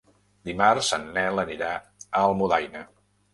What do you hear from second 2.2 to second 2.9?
Almudaina.